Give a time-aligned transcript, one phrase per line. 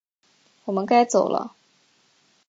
[0.65, 1.55] 我们该走了